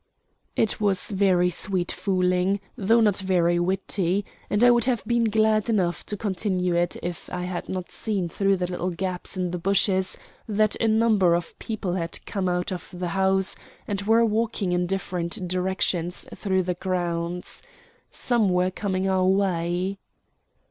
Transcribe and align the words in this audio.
It 0.55 0.81
was 0.81 1.11
very 1.11 1.51
sweet 1.51 1.91
fooling, 1.91 2.59
though 2.75 3.01
not 3.01 3.17
very 3.17 3.59
witty, 3.59 4.25
and 4.49 4.63
I 4.63 4.71
would 4.71 4.85
have 4.85 5.03
been 5.05 5.25
glad 5.25 5.69
enough 5.69 6.03
to 6.07 6.17
continue 6.17 6.73
it 6.73 6.97
if 7.03 7.29
I 7.31 7.43
had 7.43 7.69
not 7.69 7.91
seen 7.91 8.27
through 8.27 8.57
the 8.57 8.65
little 8.65 8.89
gaps 8.89 9.37
in 9.37 9.51
the 9.51 9.59
bushes 9.59 10.17
that 10.47 10.75
a 10.81 10.87
number 10.87 11.35
of 11.35 11.53
people 11.59 11.93
had 11.93 12.17
come 12.25 12.49
out 12.49 12.71
of 12.71 12.89
the 12.91 13.09
house 13.09 13.55
and 13.87 14.01
were 14.01 14.25
walking 14.25 14.71
in 14.71 14.87
different 14.87 15.47
directions 15.47 16.25
through 16.33 16.63
the 16.63 16.73
grounds. 16.73 17.61
Some 18.09 18.49
were 18.49 18.71
coming 18.71 19.07
our 19.07 19.27
way. 19.27 19.99